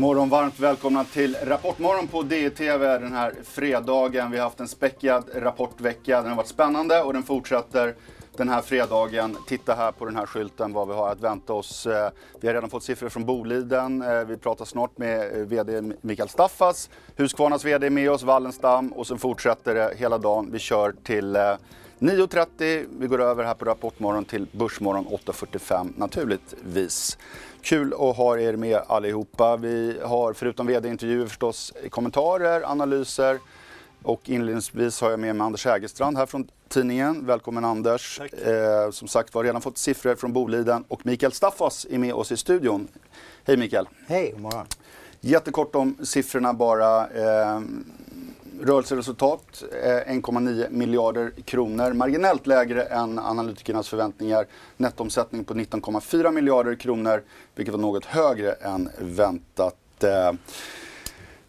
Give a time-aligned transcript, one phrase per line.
[0.00, 4.30] God morgon, varmt välkomna till Rapportmorgon på DTV den här fredagen.
[4.30, 6.20] Vi har haft en späckad rapportvecka.
[6.20, 7.94] Den har varit spännande och den fortsätter
[8.36, 9.36] den här fredagen.
[9.48, 11.86] Titta här på den här skylten vad vi har att vänta oss.
[11.86, 12.10] Eh,
[12.40, 14.02] vi har redan fått siffror från Boliden.
[14.02, 16.90] Eh, vi pratar snart med eh, VD Mikael Staffas.
[17.16, 18.92] Husqvarnas VD är med oss, Wallenstam.
[18.92, 20.48] Och sen fortsätter det hela dagen.
[20.52, 21.36] Vi kör till
[22.00, 22.86] 9.30.
[22.98, 27.18] Vi går över här på Rapportmorgon till Börsmorgon 8.45 naturligtvis.
[27.62, 29.56] Kul att ha er med allihopa.
[29.56, 33.38] Vi har förutom vd-intervjuer förstås kommentarer, analyser
[34.02, 37.26] och inledningsvis har jag med mig Anders Hägerstrand här från tidningen.
[37.26, 38.20] Välkommen Anders.
[38.20, 42.32] Eh, som sagt var redan fått siffror från Boliden och Mikael Staffas är med oss
[42.32, 42.88] i studion.
[43.44, 43.88] Hej Mikael.
[44.06, 44.66] Hej, god morgon.
[45.20, 47.08] Jättekort om siffrorna bara.
[47.08, 47.60] Eh,
[48.62, 51.92] rörelseresultat eh, 1,9 miljarder kronor.
[51.92, 54.46] Marginellt lägre än analytikernas förväntningar.
[54.76, 57.22] Nettoomsättning på 19,4 miljarder kronor,
[57.54, 59.76] vilket var något högre än väntat.
[60.04, 60.32] Eh,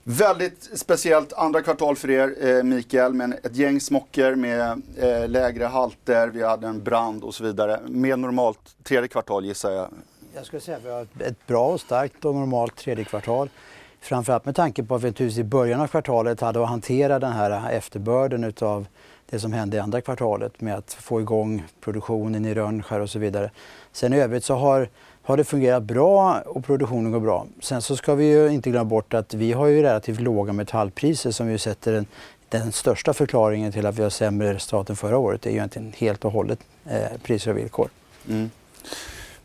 [0.04, 5.66] väldigt speciellt andra kvartal för er eh, Mikael, med ett gäng smocker med eh, lägre
[5.66, 7.80] halter, vi hade en brand och så vidare.
[7.88, 9.88] Mer normalt tredje kvartal gissar jag.
[10.36, 13.50] Jag skulle säga att vi har ett- ett bra och starkt och normalt tredje kvartal.
[14.02, 17.32] Framförallt med tanke på att vi naturligtvis i början av kvartalet hade att hantera den
[17.32, 18.86] här efterbörden utav
[19.30, 23.20] det som hände i andra kvartalet med att få igång produktionen i Rönnskär och så
[23.20, 23.52] vidare.
[23.92, 24.90] Sen i övrigt så har,
[25.22, 27.46] har det fungerat bra och produktionen går bra.
[27.60, 31.32] Sen så ska vi ju inte glömma bort att vi har ju relativt låga metallpriser
[31.32, 32.06] som ju sätter den,
[32.50, 35.42] den största förklaringen till att vi har sämre resultat än förra året.
[35.42, 37.90] Det är ju egentligen helt och hållet eh, priser och villkor.
[38.30, 38.50] Mm.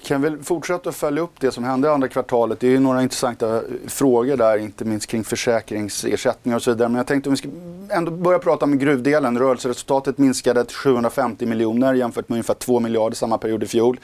[0.06, 2.60] Kan väl fortsätta att följa upp det som hände i andra kvartalet.
[2.60, 6.88] Det är ju några intressanta frågor där, inte minst kring försäkringsersättningar och så vidare.
[6.88, 7.48] Men jag tänkte om vi ska
[7.90, 9.38] ändå börja prata om gruvdelen.
[9.38, 14.00] Rörelseresultatet minskade till 750 miljoner jämfört med ungefär 2 miljarder samma period i fjol.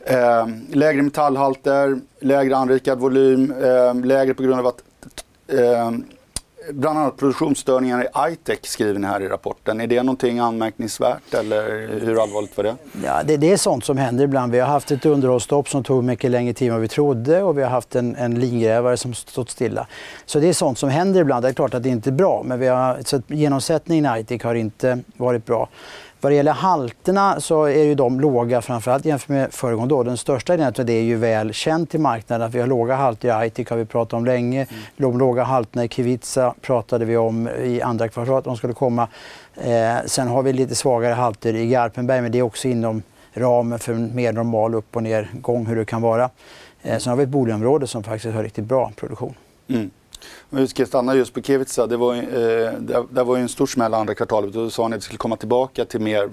[0.00, 4.82] Eh, lägre metallhalter, lägre anrikad volym, eh, lägre på grund av att
[5.48, 5.90] eh,
[6.72, 9.80] bland annat produktionsstörningar i ITEC skriver ni här i rapporten.
[9.80, 12.76] Är det någonting anmärkningsvärt eller hur allvarligt var det?
[13.04, 14.52] Ja, det, det är sånt som händer ibland.
[14.52, 17.58] Vi har haft ett underhållsstopp som tog mycket längre tid än vad vi trodde och
[17.58, 19.86] vi har haft en, en lingrävare som stått stilla.
[20.26, 21.44] Så det är sånt som händer ibland.
[21.44, 24.20] Det är klart att det inte är bra, men vi har, så att genomsättningen i
[24.20, 25.68] ITEC har inte varit bra.
[26.20, 30.04] Vad det gäller halterna så är ju de låga framförallt jämfört med föregående år.
[30.04, 32.94] Den största delen av det är ju väl känt i marknaden att vi har låga
[32.94, 34.66] halter i ITIC har vi pratat om länge.
[34.96, 39.08] De låga halterna i Kevitsa pratade vi om i andra kvartalet de skulle komma.
[39.54, 43.02] Eh, sen har vi lite svagare halter i Garpenberg men det är också inom
[43.34, 46.30] ramen för en mer normal upp och nergång hur det kan vara.
[46.82, 49.34] Eh, sen har vi ett Bolidenområde som faktiskt har riktigt bra produktion.
[49.68, 49.90] Mm.
[50.50, 52.22] Om vi ska stanna just på Kevitsa, det var, eh,
[52.78, 54.52] det, det var ju en stor smäll andra kvartalet.
[54.52, 56.30] Då sa ni att det skulle komma tillbaka till mer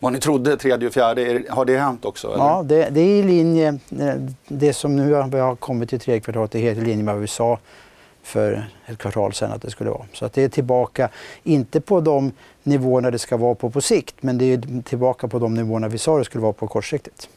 [0.00, 1.42] vad ni trodde tredje och fjärde.
[1.48, 2.26] Har det hänt också?
[2.26, 2.44] Eller?
[2.44, 3.68] Ja, det, det är i linje.
[3.98, 4.14] Eh,
[4.48, 7.20] det som nu har, har kommit till tredje kvartalet är helt i linje med vad
[7.20, 7.58] vi sa
[8.22, 10.06] för ett kvartal sedan att det skulle vara.
[10.12, 11.08] Så att det är tillbaka,
[11.42, 12.32] inte på de
[12.62, 15.98] nivåerna det ska vara på på sikt, men det är tillbaka på de nivåerna vi
[15.98, 17.28] sa det skulle vara på kortsiktigt.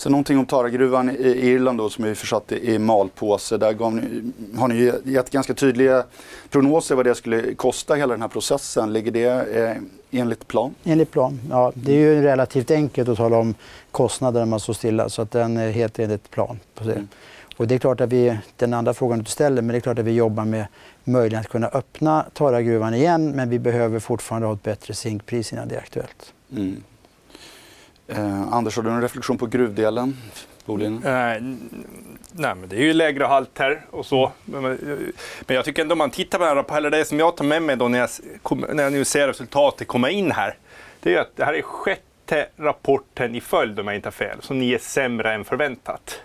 [0.00, 3.56] Så någonting om Taragruvan i Irland då som är försatt i malpåse.
[3.56, 6.04] Där gav ni, har ni gett ganska tydliga
[6.50, 8.92] prognoser vad det skulle kosta hela den här processen.
[8.92, 9.76] Ligger det eh,
[10.20, 10.74] enligt plan?
[10.84, 11.40] Enligt plan.
[11.50, 13.54] Ja, det är ju relativt enkelt att tala om
[13.90, 16.58] kostnader när man står stilla så att den är helt enligt plan.
[16.82, 17.08] Mm.
[17.56, 19.98] Och det är klart att vi, den andra frågan du ställer, men det är klart
[19.98, 20.66] att vi jobbar med
[21.04, 25.68] möjligheten att kunna öppna Taragruvan igen men vi behöver fortfarande ha ett bättre zinkpris innan
[25.68, 26.32] det är aktuellt.
[26.52, 26.82] Mm.
[28.16, 30.16] Eh, Anders, har du en reflektion på gruvdelen?
[30.64, 30.94] Boliden?
[31.04, 31.42] Eh,
[32.32, 34.32] nej, men det är ju lägre halter och så.
[34.44, 34.62] Men,
[35.46, 37.36] men jag tycker ändå om man tittar på den här rapporten, eller det som jag
[37.36, 38.08] tar med mig då när jag,
[38.42, 40.56] kom, när jag nu ser resultatet komma in här.
[41.00, 44.12] Det är ju att det här är sjätte rapporten i följd om jag inte har
[44.12, 46.20] fel, som ni är sämre än förväntat.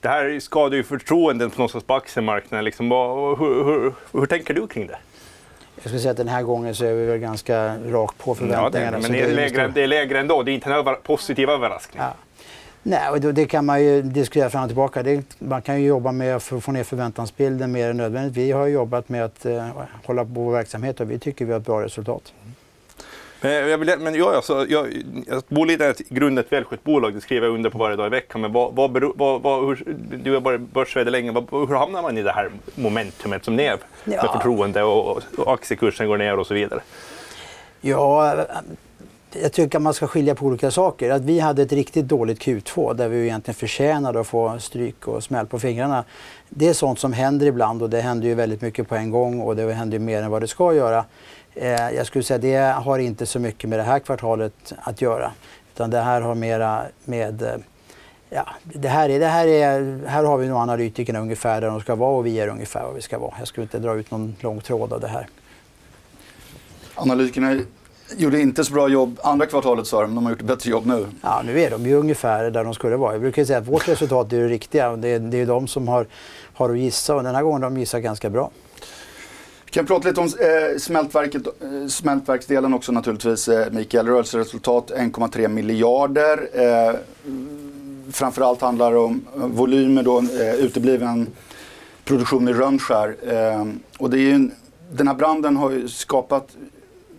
[0.00, 2.64] Det här skadar ju förtroendet på någonstans på aktiemarknaden.
[2.64, 2.90] Liksom.
[2.90, 4.98] Hur, hur, hur, hur tänker du kring det?
[5.86, 8.34] Jag skulle säga att den här gången så är vi väl ganska rakt på Ja,
[8.34, 8.98] det, förväntningarna.
[8.98, 10.42] men det är, lägre, det är lägre ändå.
[10.42, 12.02] Det är inte en över, positiv överraskning.
[12.02, 12.12] Ja.
[12.82, 15.02] Nej, och det kan man ju diskutera fram och tillbaka.
[15.02, 18.36] Det, man kan ju jobba med att få få ner förväntansbilden mer än nödvändigt.
[18.36, 19.66] Vi har jobbat med att eh,
[20.04, 22.32] hålla på vår verksamhet och vi tycker vi har ett bra resultat.
[23.40, 25.02] Men, jag vill, men jag, alltså, jag,
[25.48, 28.40] Boliden är ett grundet välskött bolag, det skriver jag under på varje dag i veckan.
[28.40, 32.22] Men vad, vad, vad, vad, hur, du har varit börs länge, hur hamnar man i
[32.22, 34.32] det här momentumet som ni är med ja.
[34.32, 36.80] förtroende och, och aktiekursen går ner och så vidare?
[37.80, 38.46] Ja,
[39.42, 41.10] jag tycker att man ska skilja på olika saker.
[41.10, 45.24] Att vi hade ett riktigt dåligt Q2 där vi egentligen förtjänade att få stryk och
[45.24, 46.04] smäll på fingrarna.
[46.48, 49.40] Det är sånt som händer ibland och det händer ju väldigt mycket på en gång
[49.40, 51.04] och det händer mer än vad det ska göra.
[51.56, 55.32] Eh, jag skulle säga det har inte så mycket med det här kvartalet att göra.
[55.74, 57.56] Utan det här har mera med eh,
[58.30, 61.80] Ja, det här, är, det här, är, här har vi nog analytikerna ungefär där de
[61.80, 63.34] ska vara och vi är ungefär var vi ska vara.
[63.38, 65.28] Jag skulle inte dra ut någon lång tråd av det här.
[66.94, 67.60] Analytikerna
[68.16, 70.86] gjorde inte så bra jobb andra kvartalet sa de, de har gjort ett bättre jobb
[70.86, 71.06] nu.
[71.22, 73.12] Ja, nu är de ju ungefär där de skulle vara.
[73.12, 74.96] Jag brukar säga att vårt resultat är det riktiga.
[74.96, 76.06] Det är, det är de som har,
[76.54, 78.50] har att gissa och den här gången har de gissat ganska bra.
[79.76, 83.48] Vi kan prata lite om eh, smältverket, eh, smältverksdelen också naturligtvis.
[83.48, 86.48] Eh, Mikael, rörelseresultat 1,3 miljarder.
[86.52, 86.94] Eh,
[88.12, 91.26] framförallt handlar det om eh, volymer då, eh, utebliven
[92.04, 93.16] produktion i Rönnskär.
[93.28, 93.64] Eh,
[93.98, 94.52] och det är en,
[94.92, 96.48] den här branden har ju skapat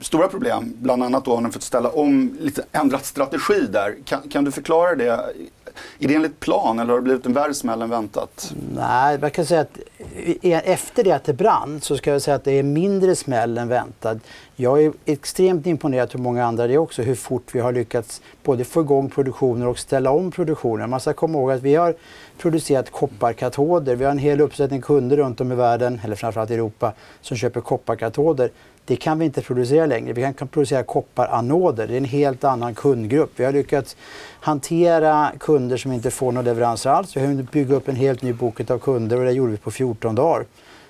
[0.01, 0.73] stora problem.
[0.77, 3.95] Bland annat då har den fått ställa om, lite ändrat strategi där.
[4.05, 5.19] Kan, kan du förklara det?
[5.99, 8.53] Är det enligt plan eller har det blivit en värre smäll än väntat?
[8.75, 9.79] Nej, man kan säga att
[10.41, 13.67] efter det att det brann så ska jag säga att det är mindre smäll än
[13.67, 14.17] väntat.
[14.55, 18.63] Jag är extremt imponerad, hur många andra det också, hur fort vi har lyckats både
[18.63, 20.89] få igång produktionen och ställa om produktionen.
[20.89, 21.95] Man ska komma ihåg att vi har
[22.37, 23.95] producerat kopparkatoder.
[23.95, 27.37] Vi har en hel uppsättning kunder runt om i världen, eller framförallt i Europa, som
[27.37, 28.49] köper kopparkatoder.
[28.85, 30.13] Det kan vi inte producera längre.
[30.13, 31.87] Vi kan producera kopparanoder.
[31.87, 33.31] Det är en helt annan kundgrupp.
[33.35, 33.97] Vi har lyckats
[34.39, 37.15] hantera kunder som inte får några leveranser alls.
[37.15, 39.57] Vi har hunnit bygga upp en helt ny bok av kunder och det gjorde vi
[39.57, 40.45] på 14 dagar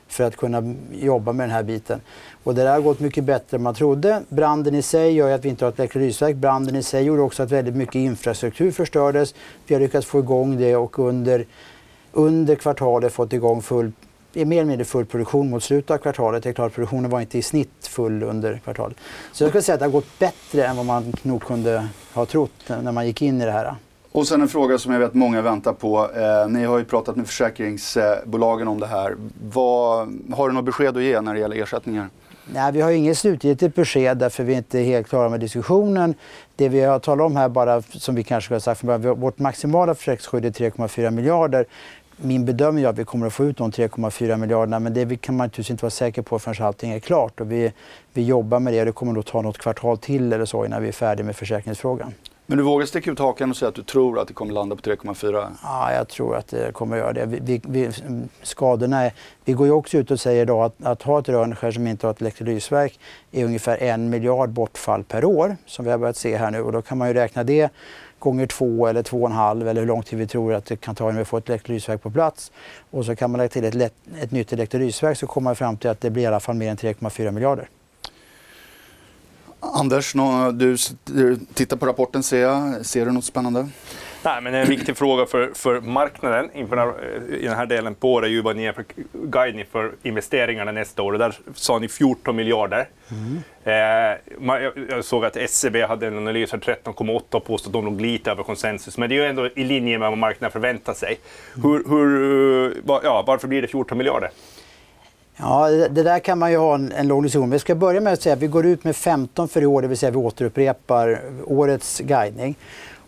[0.07, 2.01] för att kunna jobba med den här biten.
[2.43, 4.23] Och det där har gått mycket bättre än man trodde.
[4.29, 6.35] Branden i sig gör att vi inte har ett elektrolysverk.
[6.35, 9.35] Branden i sig gjorde också att väldigt mycket infrastruktur förstördes.
[9.67, 11.45] Vi har lyckats få igång det och under,
[12.11, 13.91] under kvartalet fått igång full
[14.33, 16.43] är mer eller mindre full produktion mot slutet av kvartalet.
[16.43, 18.97] Det är klart, produktionen var inte i snitt full under kvartalet.
[19.31, 22.25] Så jag skulle säga att det har gått bättre än vad man nog kunde ha
[22.25, 23.75] trott när man gick in i det här.
[24.11, 26.09] Och sen en fråga som jag vet många väntar på.
[26.15, 29.15] Eh, ni har ju pratat med försäkringsbolagen om det här.
[29.51, 32.09] Vad, har du något besked att ge när det gäller ersättningar?
[32.53, 36.15] Nej, vi har inget slutgiltigt besked därför vi är inte helt klara med diskussionen.
[36.55, 39.39] Det vi har talat om här bara, som vi kanske har sagt från början, vårt
[39.39, 41.65] maximala försäkringsskydd är 3,4 miljarder
[42.17, 45.37] min bedömning är att vi kommer att få ut de 3,4 miljarderna men det kan
[45.37, 47.41] man naturligtvis inte vara säker på förrän allting är klart.
[47.41, 47.73] Och vi,
[48.13, 50.81] vi jobbar med det och det kommer nog ta något kvartal till eller så innan
[50.81, 52.13] vi är färdiga med försäkringsfrågan.
[52.49, 54.75] Men du vågar sticka ut hakan och säga att du tror att det kommer landa
[54.75, 55.47] på 3,4?
[55.63, 57.25] Ja, jag tror att det kommer att göra det.
[57.25, 57.91] Vi, vi, vi,
[58.41, 59.13] skadorna är,
[59.45, 62.07] vi går ju också ut och säger idag att, att ha ett Rönnskär som inte
[62.07, 62.99] har ett elektrolysverk
[63.31, 66.71] är ungefär en miljard bortfall per år som vi har börjat se här nu och
[66.71, 67.69] då kan man ju räkna det
[68.19, 70.75] gånger två eller två och en halv eller hur lång tid vi tror att det
[70.75, 72.51] kan ta innan vi får ett elektrolysverk på plats.
[72.91, 75.89] Och så kan man lägga till ett, ett nytt elektrolysverk så kommer man fram till
[75.89, 77.69] att det blir i alla fall mer än 3,4 miljarder.
[79.59, 80.13] Anders,
[81.05, 82.85] du tittar på rapporten ser jag.
[82.85, 83.67] Ser du något spännande?
[84.23, 86.95] Nej, men en viktig fråga för, för marknaden inför
[87.39, 90.71] i den här delen på året är ju vad ni är för guidning för investeringarna
[90.71, 91.13] nästa år.
[91.13, 92.89] Och där sa ni 14 miljarder.
[93.11, 93.43] Mm.
[93.63, 97.85] Eh, jag såg att SCB e hade en analys för 13,8 och påstod att de
[97.85, 98.97] låg lite över konsensus.
[98.97, 101.19] Men det är ju ändå i linje med vad marknaden förväntar sig.
[101.55, 101.69] Mm.
[101.71, 104.29] Hur, hur, ja, varför blir det 14 miljarder?
[105.39, 107.49] Ja, det där kan man ju ha en, en lång diskussion.
[107.49, 109.81] Vi ska börja med att säga att vi går ut med 15 för i år,
[109.81, 112.55] det vill säga vi återupprepar årets guidning.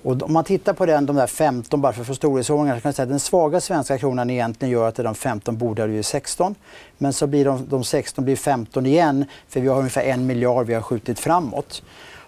[0.04, 2.82] Och om man tittar på den, de där 15 bara för att få storleksordningar så
[2.82, 5.88] kan man säga att den svaga svenska kronan egentligen gör att de 15 borde ha
[5.88, 6.56] blivit 16.
[6.98, 10.66] Men så blir de, de 16 blir 15 igen för vi har ungefär en miljard
[10.66, 11.84] vi har skjutit framåt.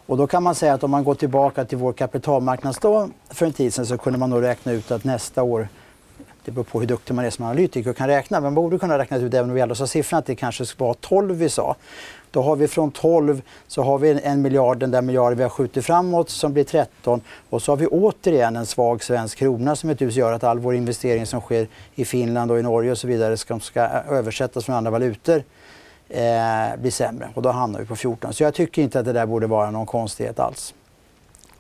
[0.05, 3.53] Och då kan man säga att om man går tillbaka till vår kapitalmarknadsdag för en
[3.53, 5.67] tid sedan så kunde man nog räkna ut att nästa år
[6.45, 8.37] det beror på hur duktig man är som analytiker och kan räkna.
[8.37, 10.65] Men man borde kunna räkna ut, även om vi ändå sa siffran, att det kanske
[10.77, 11.75] var 12 vi sa.
[12.31, 15.49] Då har vi från 12 så har vi en miljard, den där miljarden vi har
[15.49, 19.89] skjutit framåt som blir 13 och så har vi återigen en svag svensk krona som
[19.89, 23.07] naturligtvis gör att all vår investering som sker i Finland och i Norge och så
[23.07, 25.43] vidare ska, ska översättas från andra valutor
[26.09, 28.33] eh, blir sämre och då hamnar vi på 14.
[28.33, 30.73] Så jag tycker inte att det där borde vara någon konstighet alls.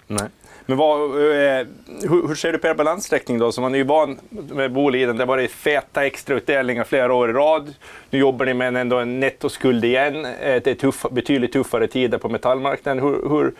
[0.07, 0.27] Nej.
[0.71, 1.67] Men vad, eh,
[2.01, 3.51] hur, hur, ser du på er balansräkning då?
[3.51, 5.17] Som man är ju van med Boliden.
[5.17, 7.73] Det har varit feta extrautdelningar flera år i rad.
[8.09, 10.25] Nu jobbar ni med en, ändå en nettoskuld igen.
[10.25, 13.03] Eh, det är tuff, betydligt tuffare tider på metallmarknaden.
[13.03, 13.53] Hur, hur,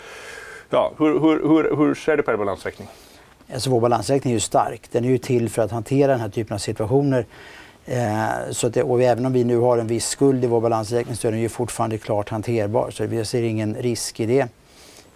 [0.69, 2.87] ja, hur, hur, hur, ser du på er balansräkning?
[3.53, 4.81] Alltså vår balansräkning är ju stark.
[4.91, 7.25] Den är ju till för att hantera den här typen av situationer.
[7.85, 11.15] Eh, så det, och även om vi nu har en viss skuld i vår balansräkning
[11.15, 12.91] så är den ju fortfarande klart hanterbar.
[12.91, 14.47] Så vi ser ingen risk i det.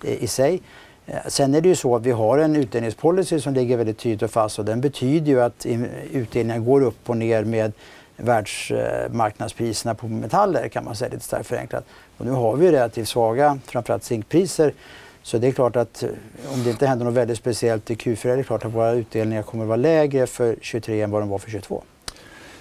[0.04, 0.62] Eh, i sig.
[1.06, 4.22] Eh, sen är det ju så att vi har en utdelningspolicy som ligger väldigt tydligt
[4.22, 5.66] och fast och den betyder ju att
[6.12, 7.72] utdelningen går upp och ner med
[8.18, 11.86] världsmarknadspriserna på metaller kan man säga lite starkt förenklat.
[12.18, 14.74] Och nu har vi relativt svaga, framförallt zinkpriser.
[15.24, 16.10] Så det är klart att eh,
[16.54, 19.44] om det inte händer något väldigt speciellt i Q4 är det klart att våra utdelningar
[19.44, 21.84] kommer att vara lägre för 23 än vad de var för 22.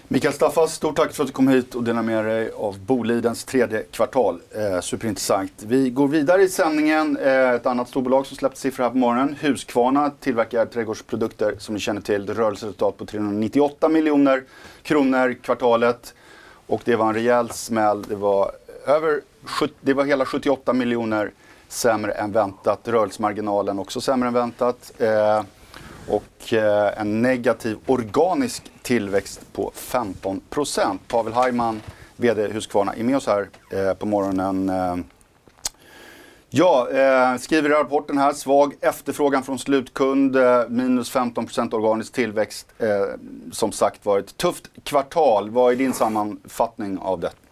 [0.09, 3.45] Mikael Staffas, stort tack för att du kom hit och delade med dig av Bolidens
[3.45, 4.41] tredje kvartal.
[4.51, 5.53] Eh, superintressant.
[5.59, 7.17] Vi går vidare i sändningen.
[7.17, 9.37] Eh, ett annat storbolag som släppte siffror här på morgonen.
[9.41, 12.27] Husqvarna tillverkar trädgårdsprodukter som ni känner till.
[12.27, 14.43] Det rörelseresultat på 398 miljoner
[14.83, 16.15] kronor kvartalet.
[16.67, 18.03] Och det var en rejäl smäll.
[18.03, 18.51] Det var,
[18.87, 19.21] över,
[19.81, 21.31] det var hela 78 miljoner
[21.69, 22.89] sämre än väntat.
[22.89, 24.93] Rörelsemarginalen också sämre än väntat.
[24.99, 25.43] Eh,
[26.09, 31.81] och eh, en negativ organisk tillväxt på 15% Pavel Hajman,
[32.17, 34.69] VD Husqvarna, är med oss här eh, på morgonen.
[34.69, 34.97] Eh,
[36.51, 42.67] ja, eh, skriver i rapporten här, svag efterfrågan från slutkund, eh, minus 15% organisk tillväxt.
[42.79, 42.89] Eh,
[43.53, 45.51] som sagt var ett tufft kvartal.
[45.51, 47.44] Vad är din sammanfattning av detta?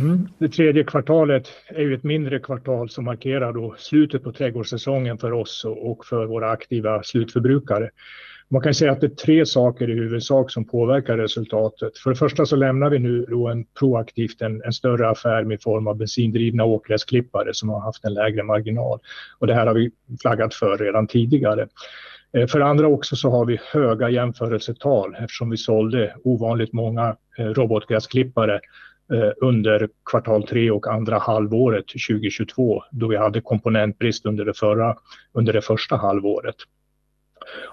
[0.00, 0.28] Mm.
[0.38, 5.32] Det tredje kvartalet är ju ett mindre kvartal som markerar då slutet på trädgårdssäsongen för
[5.32, 7.90] oss och för våra aktiva slutförbrukare.
[8.50, 11.98] Man kan säga att det är tre saker i huvudsak som påverkar resultatet.
[11.98, 15.62] För det första så lämnar vi nu då en proaktivt en, en större affär med
[15.62, 18.98] form av bensindrivna åkgräsklippare som har haft en lägre marginal.
[19.38, 19.90] Och det här har vi
[20.22, 21.68] flaggat för redan tidigare.
[22.32, 27.16] Eh, för det andra också så har vi höga jämförelsetal eftersom vi sålde ovanligt många
[27.38, 28.60] eh, robotgräsklippare
[29.12, 34.96] Eh, under kvartal tre och andra halvåret 2022 då vi hade komponentbrist under det, förra,
[35.32, 36.56] under det första halvåret.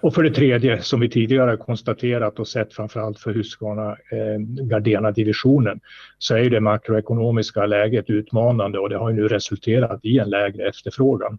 [0.02, 5.80] Och för det tredje, som vi tidigare konstaterat och sett framförallt för Husqvarna eh, Gardena-divisionen,
[6.18, 11.38] så är det makroekonomiska läget utmanande och det har nu resulterat i en lägre efterfrågan.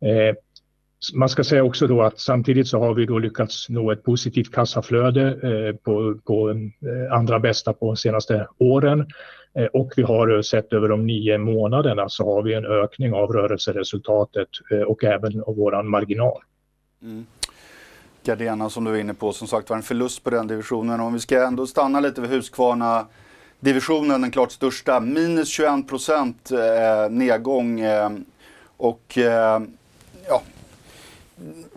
[0.00, 0.36] Eh,
[1.14, 4.52] man ska säga också då att samtidigt så har vi då lyckats nå ett positivt
[4.52, 9.06] kassaflöde eh, på, på eh, andra bästa på de senaste åren.
[9.54, 13.32] Eh, och vi har sett över de nio månaderna så har vi en ökning av
[13.32, 14.48] rörelseresultatet
[14.86, 16.42] och även av vår marginal.
[17.02, 17.26] Mm.
[18.24, 21.00] Gardena som du är inne på, som sagt var en förlust på den divisionen.
[21.00, 23.06] Om vi ska ändå stanna lite vid Husqvarna
[23.60, 26.50] divisionen, den klart största, minus 21 procent
[27.10, 27.82] nedgång.
[28.76, 29.18] och
[30.28, 30.42] ja,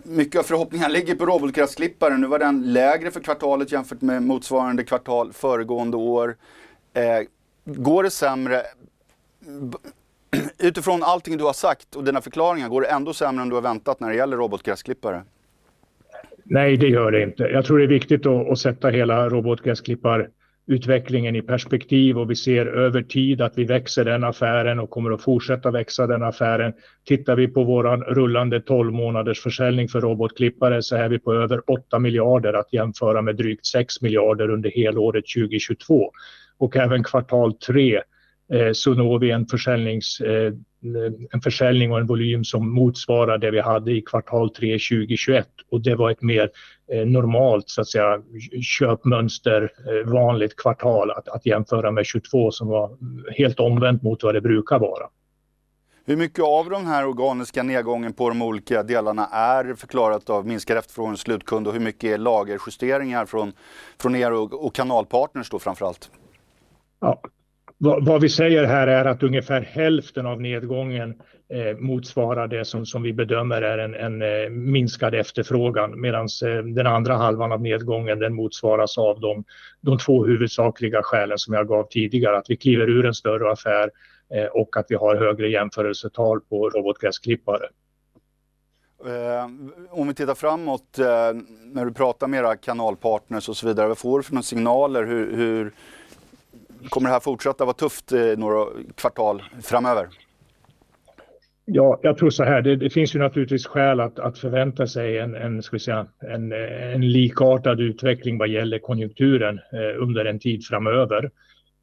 [0.02, 2.20] mycket av förhoppningarna ligger på robotgräsklipparen.
[2.20, 6.36] Nu var den lägre för kvartalet jämfört med motsvarande kvartal föregående år.
[6.94, 7.26] Eh,
[7.64, 8.62] går det sämre,
[10.58, 13.62] utifrån allting du har sagt och dina förklaringar, går det ändå sämre än du har
[13.62, 15.22] väntat när det gäller robotgräsklippare?
[16.44, 17.42] Nej, det gör det inte.
[17.42, 20.28] Jag tror det är viktigt att, att sätta hela robotgräsklippar
[20.70, 25.10] utvecklingen i perspektiv och vi ser över tid att vi växer den affären och kommer
[25.10, 26.72] att fortsätta växa den affären.
[27.04, 31.70] Tittar vi på våran rullande 12 månaders försäljning för robotklippare så är vi på över
[31.70, 36.12] 8 miljarder att jämföra med drygt 6 miljarder under helåret 2022.
[36.58, 38.00] Och även kvartal 3
[38.52, 40.52] Eh, så når vi en, försäljnings, eh,
[41.32, 45.80] en försäljning och en volym som motsvarar det vi hade i kvartal 3 2021 och
[45.80, 46.50] det var ett mer
[47.06, 48.22] normalt så att säga,
[48.62, 49.72] köpmönster,
[50.06, 52.90] vanligt kvartal att, att jämföra med 22 som var
[53.36, 55.08] helt omvänt mot vad det brukar vara.
[56.04, 60.76] Hur mycket av den här organiska nedgången på de olika delarna är förklarat av minskad
[60.76, 63.52] efterfrågan hos slutkund och hur mycket är lagerjusteringar från,
[63.98, 66.10] från er och, och kanalpartners då framförallt?
[67.00, 67.20] Ja,
[67.82, 71.14] vad vi säger här är att ungefär hälften av nedgången
[71.48, 76.64] eh, motsvarar det som, som vi bedömer är en, en eh, minskad efterfrågan medan eh,
[76.64, 79.44] den andra halvan av nedgången den motsvaras av de,
[79.80, 82.38] de två huvudsakliga skälen som jag gav tidigare.
[82.38, 83.90] Att vi kliver ur en större affär
[84.52, 87.66] och att vi har högre jämförelsetal på robotgräsklippare.
[89.90, 90.98] om vi tittar framåt,
[91.64, 95.04] när du pratar med era kanalpartners och så vidare, vad får du för några signaler?
[95.04, 95.72] Hur, hur
[96.88, 100.08] Kommer det här fortsätta vara tufft eh, några kvartal framöver?
[101.64, 102.62] Ja, jag tror så här.
[102.62, 106.06] Det, det, finns ju naturligtvis skäl att, att förvänta sig en, en, ska vi säga,
[106.20, 106.52] en,
[106.92, 111.30] en likartad utveckling vad gäller konjunkturen eh, under en tid framöver.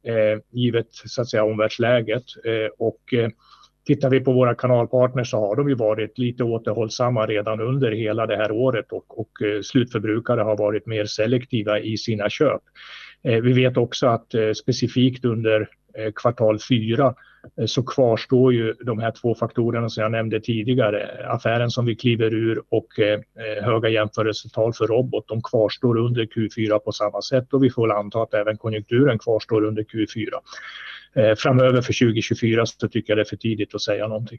[0.06, 2.24] Eh, givet så att säga omvärldsläget.
[2.44, 3.28] Eh, och eh,
[3.86, 8.26] tittar vi på våra kanalpartners så har de ju varit lite återhållsamma redan under hela
[8.26, 12.62] det här året och, och eh, slutförbrukare har varit mer selektiva i sina köp.
[13.22, 17.14] Eh, vi vet också att eh, specifikt under eh, kvartal fyra
[17.66, 21.26] så kvarstår ju de här två faktorerna som jag nämnde tidigare.
[21.28, 22.86] Affären som vi kliver ur och
[23.62, 28.22] höga jämförelsetal för robot, de kvarstår under Q4 på samma sätt och vi får anta
[28.22, 31.34] att även konjunkturen kvarstår under Q4.
[31.36, 34.38] Framöver för 2024 så tycker jag det är för tidigt att säga någonting.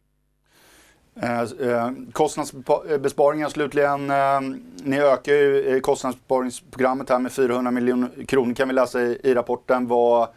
[1.21, 4.09] Eh, eh kostnadsbesparingar eh, slutligen.
[4.09, 4.41] Eh,
[4.83, 9.33] ni ökar ju eh, kostnadsbesparingsprogrammet här med 400 miljoner kronor kan vi läsa i, i
[9.33, 9.87] rapporten.
[9.87, 10.27] Vad,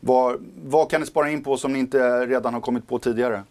[0.00, 3.42] vad, vad kan ni spara in på som ni inte redan har kommit på tidigare?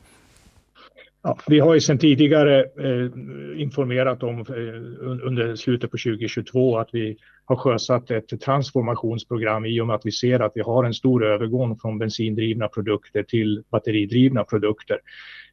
[1.25, 6.89] Ja, vi har ju sedan tidigare eh, informerat om eh, under slutet på 2022 att
[6.91, 10.93] vi har sjösatt ett transformationsprogram i och med att vi ser att vi har en
[10.93, 14.99] stor övergång från bensindrivna produkter till batteridrivna produkter.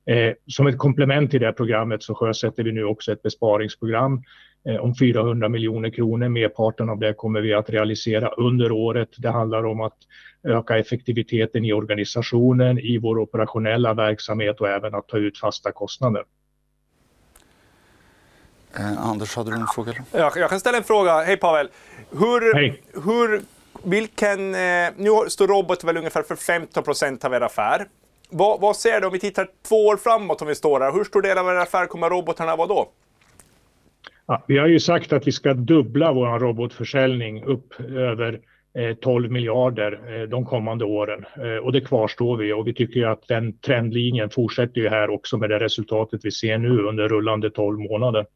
[0.07, 4.23] Eh, som ett komplement till det programmet så sjösätter vi nu också ett besparingsprogram
[4.69, 6.29] eh, om 400 miljoner kronor.
[6.29, 9.09] Merparten av det kommer vi att realisera under året.
[9.17, 9.97] Det handlar om att
[10.45, 16.25] öka effektiviteten i organisationen, i vår operationella verksamhet och även att ta ut fasta kostnader.
[18.77, 19.93] Eh, Anders, hade du en fråga?
[20.13, 21.23] Jag, jag kan ställa en fråga.
[21.23, 21.69] Hej Pavel!
[22.11, 22.83] Hur, Hej.
[23.05, 23.43] hur
[23.83, 27.87] vilken, eh, nu står robot väl ungefär för 15 procent av er affär.
[28.35, 30.93] Vad, vad ser du om vi tittar två år framåt om vi står här?
[30.93, 32.89] Hur stor del av er affär kommer robotarna vara då?
[34.27, 38.41] Ja, vi har ju sagt att vi ska dubbla vår robotförsäljning upp över
[38.79, 43.07] eh, 12 miljarder eh, de kommande åren eh, och det kvarstår vi och vi tycker
[43.07, 47.51] att den trendlinjen fortsätter ju här också med det resultatet vi ser nu under rullande
[47.51, 48.27] 12 månader.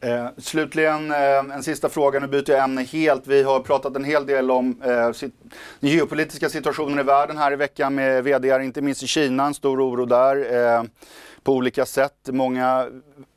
[0.00, 3.26] Eh, slutligen eh, en sista fråga, nu byter jag ämne helt.
[3.26, 5.34] Vi har pratat en hel del om eh, sit
[5.80, 9.54] den geopolitiska situationen i världen här i veckan med vd inte minst i Kina, en
[9.54, 10.36] stor oro där
[10.76, 10.82] eh,
[11.42, 12.28] på olika sätt.
[12.28, 12.88] Många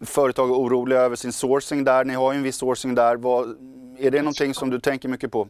[0.05, 2.05] företag är oroliga över sin sourcing där.
[2.05, 3.15] Ni har ju en viss sourcing där.
[3.15, 3.55] Vad,
[3.99, 5.47] är det någonting som du tänker mycket på?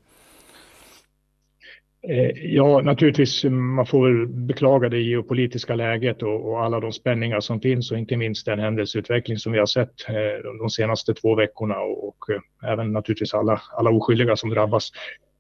[2.02, 7.40] Eh, ja, naturligtvis, man får väl beklaga det geopolitiska läget och, och, alla de spänningar
[7.40, 11.36] som finns och inte minst den händelseutveckling som vi har sett eh, de senaste två
[11.36, 14.92] veckorna och, och eh, även naturligtvis alla, alla oskyldiga som drabbas.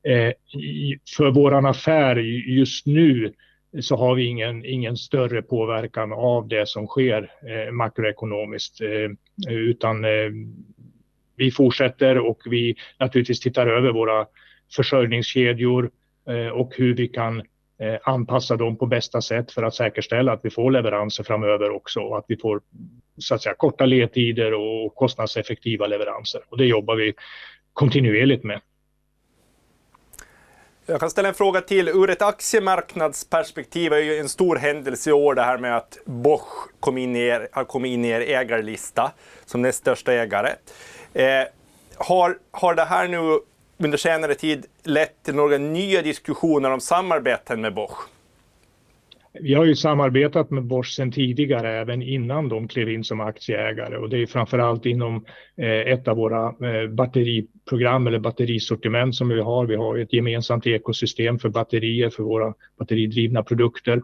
[0.03, 0.33] Eh,
[1.17, 2.15] för våran affär
[2.47, 3.33] just nu
[3.81, 10.05] så har vi ingen, ingen större påverkan av det som sker eh, makroekonomiskt eh, utan
[10.05, 10.31] eh,
[11.35, 14.25] vi fortsätter och vi naturligtvis tittar över våra
[14.75, 15.91] försörjningskedjor
[16.29, 17.39] Eh, och hur vi kan
[17.79, 21.99] eh, anpassa dem på bästa sätt för att säkerställa att vi får leveranser framöver också
[21.99, 22.61] och att vi får
[23.17, 26.41] så att säga, korta ledtider och kostnadseffektiva leveranser.
[26.49, 27.13] Och det jobbar vi
[27.73, 28.61] kontinuerligt med.
[30.85, 31.87] Jag kan ställa en fråga till.
[31.87, 36.69] Ur ett aktiemarknadsperspektiv är ju en stor händelse i år det här med att Bosch
[36.79, 39.11] kom in i har kommit in i er ägarlista
[39.45, 40.49] som näst största ägare.
[41.13, 41.43] Eh,
[41.97, 43.39] har, har det här nu
[43.83, 48.07] under senare tid lett till några nya diskussioner om samarbeten med Bosch?
[49.33, 53.97] Vi har ju samarbetat med Bosch sedan tidigare, även innan de klev in som aktieägare
[53.97, 55.25] och det är framförallt inom
[55.57, 59.65] eh, ett av våra eh, batteriprogram eller batterisortiment som vi har.
[59.65, 64.01] Vi har ett gemensamt ekosystem för batterier för våra batteridrivna produkter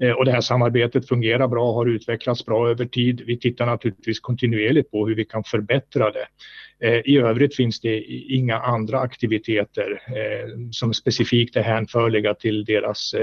[0.00, 3.22] Eh, och det här samarbetet fungerar bra, har utvecklats bra över tid.
[3.26, 6.26] Vi tittar naturligtvis kontinuerligt på hur vi kan förbättra det.
[6.86, 13.14] Eh, I övrigt finns det inga andra aktiviteter eh, som specifikt är hänförliga till deras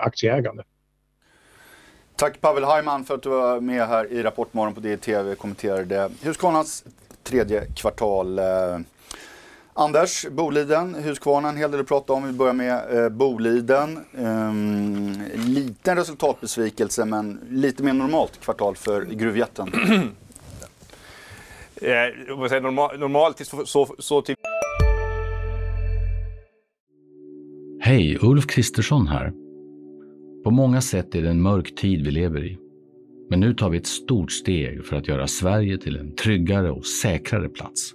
[0.00, 0.62] aktieägande.
[2.16, 6.10] Tack Pavel Hajman för att du var med här i Rapportmorgon på DTV och kommenterade
[6.22, 6.84] Husqvarnas
[7.22, 8.40] tredje kvartal.
[9.74, 12.26] Anders, Boliden, Husqvarna, en hel del att prata om.
[12.26, 13.98] Vi börjar med eh, Boliden.
[14.18, 14.52] Eh,
[15.48, 19.68] liten resultatbesvikelse men lite mer normalt kvartal för gruvjätten.
[21.76, 24.34] eh, normal, normalt så, så, så till...
[27.80, 29.32] Hej, Ulf Kristersson här.
[30.44, 32.58] På många sätt är det en mörk tid vi lever i.
[33.30, 36.86] Men nu tar vi ett stort steg för att göra Sverige till en tryggare och
[36.86, 37.94] säkrare plats.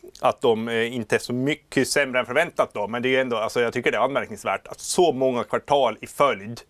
[0.21, 3.37] att de eh, inte är så mycket sämre än förväntat då, men det är ändå,
[3.37, 6.61] alltså jag tycker det är anmärkningsvärt att så många kvartal i följd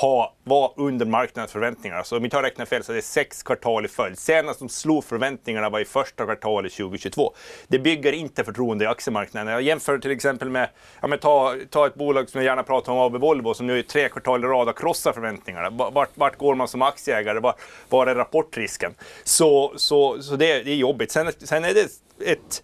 [0.00, 1.94] ha, var under marknadens förväntningar.
[1.94, 4.18] Så alltså om inte tar räknar fel så är det sex kvartal i följd.
[4.18, 7.34] Senast de slog förväntningarna var i första kvartalet 2022.
[7.68, 9.52] Det bygger inte förtroende i aktiemarknaden.
[9.52, 10.68] Jag jämför till exempel med,
[11.00, 13.78] ja men ta, ta ett bolag som jag gärna pratar om, AB Volvo, som nu
[13.78, 15.70] i tre kvartal i rad har krossat förväntningarna.
[15.70, 17.40] Vart, vart går man som aktieägare?
[17.40, 17.54] Var,
[17.88, 18.94] var är rapportrisken?
[19.24, 21.10] Så, så, så det, det är jobbigt.
[21.10, 21.88] Sen, sen är det
[22.32, 22.62] ett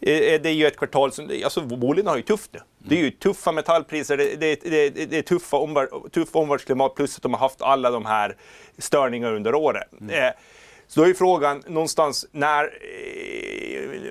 [0.00, 2.60] det är ju ett kvartal som, alltså Boliden har ju tufft nu.
[2.78, 7.16] Det är ju tuffa metallpriser, det, det, det, det är tuffa, omvärld, tuffa omvärldsklimat plus
[7.16, 8.36] att de har haft alla de här
[8.78, 9.88] störningarna under året.
[10.00, 10.24] Mm.
[10.24, 10.32] Eh,
[10.86, 12.68] så då är frågan någonstans när eh,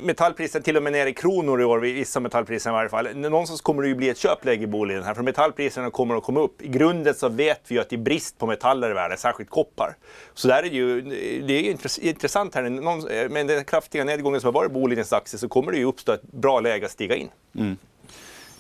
[0.08, 3.16] metallpriset till och med ner i kronor i år, vissa metallpriser i varje fall.
[3.16, 6.40] Någonstans kommer det ju bli ett köpläge i Boliden här, för metallpriserna kommer att komma
[6.40, 6.62] upp.
[6.62, 9.50] I grunden så vet vi ju att det är brist på metaller i världen, särskilt
[9.50, 9.96] koppar.
[10.34, 11.02] Så där är det ju,
[11.42, 11.78] det är ju
[12.10, 15.78] intressant här, med den kraftiga nedgången som har varit i Bolidens aktie så kommer det
[15.78, 17.30] ju uppstå ett bra läge att stiga in.
[17.56, 17.78] Mm.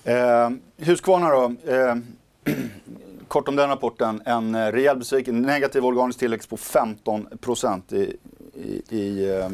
[0.03, 0.49] Eh,
[0.85, 1.53] Husqvarna då.
[1.71, 1.95] Eh,
[3.27, 4.21] kort om den rapporten.
[4.25, 8.17] En eh, rejäl besviken, negativ organisk tillväxt på 15 procent i,
[8.53, 9.49] i, i eh,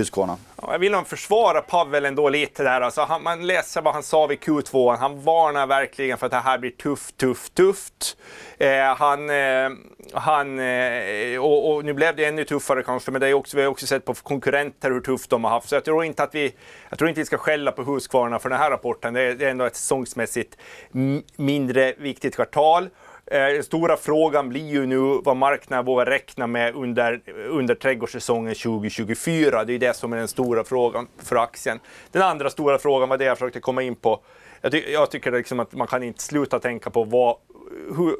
[0.00, 0.36] Husqvarna.
[0.62, 2.80] Ja, jag vill nog försvara Pavel ändå lite där.
[2.80, 4.96] Alltså, han, man läser vad han sa vid Q2.
[4.96, 8.16] Han varnar verkligen för att det här blir tufft, tufft, tufft.
[8.58, 9.70] Eh, han, eh,
[10.12, 13.62] han, eh, och, och, nu blev det ännu tuffare kanske, men det är också, vi
[13.62, 15.68] har också sett på konkurrenter hur tufft de har haft.
[15.68, 16.54] Så jag tror inte att vi,
[16.88, 19.14] jag tror inte vi ska skälla på Husqvarna för den här rapporten.
[19.14, 20.56] Det är, det är ändå ett säsongsmässigt
[21.36, 22.88] mindre viktigt kvartal.
[23.30, 29.64] Den stora frågan blir ju nu vad marknaden vågar räkna med under, under trädgårdssäsongen 2024.
[29.64, 31.80] Det är det som är den stora frågan för aktien.
[32.10, 34.20] Den andra stora frågan var det jag försökte komma in på.
[34.60, 37.36] Jag, ty jag tycker liksom att man kan inte sluta tänka på vad,
[37.96, 38.16] hur,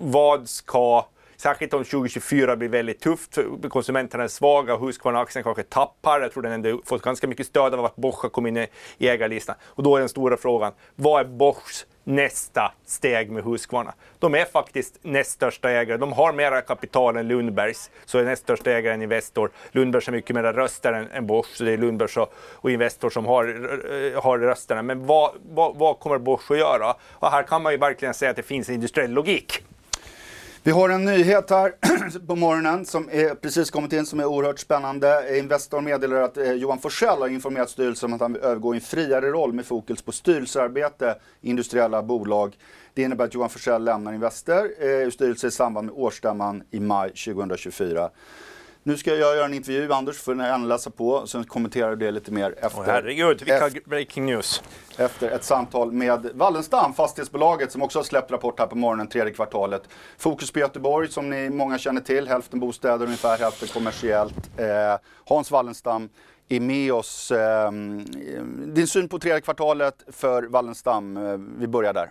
[0.00, 1.04] vad ska
[1.36, 6.20] Särskilt om 2024 blir väldigt tufft, konsumenterna är svaga, Husqvarna-aktien kanske tappar.
[6.20, 8.66] Jag tror den ändå fått ganska mycket stöd av att Bosch har kommit in
[8.98, 9.56] i ägarlistan.
[9.62, 13.94] Och då är den stora frågan, vad är Boschs nästa steg med Husqvarna.
[14.18, 15.96] De är faktiskt näst största ägare.
[15.96, 19.50] De har mera kapital än Lundbergs, så är näst största ägare än Investor.
[19.72, 23.10] Lundbergs har mycket mera röster än, än Bosch, så det är Lundbergs och, och Investor
[23.10, 24.82] som har, eh, har rösterna.
[24.82, 26.94] Men vad, vad, vad kommer Bosch att göra?
[27.10, 29.64] Och här kan man ju verkligen säga att det finns en industriell logik.
[30.68, 31.72] Vi har en nyhet här
[32.26, 35.38] på morgonen som är precis kommit in som är oerhört spännande.
[35.38, 38.76] Investor meddelar att eh, Johan Forsell har informerat styrelsen om att han vill övergå i
[38.76, 42.56] en friare roll med fokus på styrelsearbete i industriella bolag.
[42.94, 47.08] Det innebär att Johan Forsell lämnar Investor eh, styrelse i samband med årsstämman i maj
[47.08, 48.10] 2024.
[48.88, 52.10] Nu ska jag göra en intervju, Anders, för när jag läsa på, sen kommenterar det
[52.10, 52.80] lite mer efter.
[52.80, 54.62] Åh, herregud, vilka breaking news.
[54.96, 59.32] Efter ett samtal med Wallenstam, fastighetsbolaget, som också har släppt rapport här på morgonen, tredje
[59.32, 59.82] kvartalet.
[60.18, 64.50] Fokus på Göteborg, som ni många känner till, hälften bostäder, ungefär hälften kommersiellt.
[64.56, 64.66] Eh,
[65.24, 66.08] Hans Wallenstam
[66.48, 67.30] är med oss.
[67.30, 67.72] Eh,
[68.66, 72.10] din syn på tredje kvartalet för Wallenstam, eh, vi börjar där.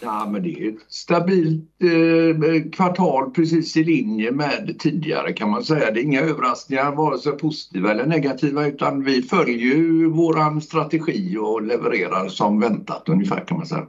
[0.00, 5.64] Ja, men det är ett stabilt eh, kvartal precis i linje med tidigare kan man
[5.64, 5.90] säga.
[5.90, 11.36] Det är inga överraskningar vare sig positiva eller negativa utan vi följer ju våran strategi
[11.36, 13.86] och levererar som väntat ungefär kan man säga.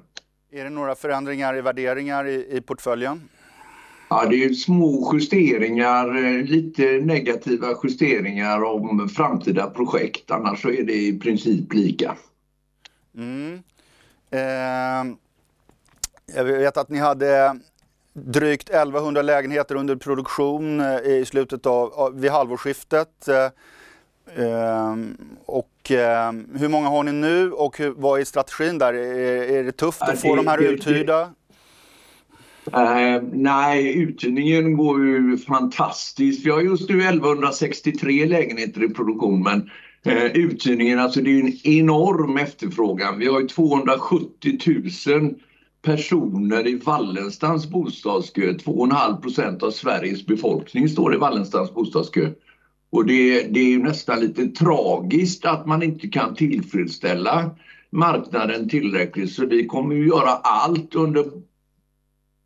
[0.51, 3.21] Är det några förändringar i värderingar i, i portföljen?
[4.09, 10.31] Ja, det är små justeringar, eh, lite negativa justeringar om framtida projekt.
[10.31, 12.15] Annars så är det i princip lika.
[13.17, 13.53] Mm.
[14.31, 15.17] Eh...
[16.35, 17.59] Jag vet att ni hade
[18.13, 23.27] drygt 1100 lägenheter under produktion eh, i slutet av, vid halvårsskiftet.
[23.27, 28.93] Eh, ehm, och ehm, hur många har ni nu och hur, vad är strategin där?
[28.93, 31.29] Är, är det tufft att få de här uthyrda?
[32.67, 36.45] Uh, nej, uthyrningen går ju fantastiskt.
[36.45, 39.69] Vi har just nu 1163 lägenheter i produktion men
[40.07, 43.19] uh, uthyrningen, alltså det är en enorm efterfrågan.
[43.19, 44.57] Vi har ju 270
[45.07, 45.35] 000
[45.81, 48.51] personer i Wallenstams bostadskö.
[48.51, 52.29] 2,5 procent av Sveriges befolkning står i Wallenstams bostadskö.
[52.91, 57.55] Och det, det är ju nästan lite tragiskt att man inte kan tillfredsställa
[57.89, 61.25] marknaden tillräckligt så vi kommer ju göra allt under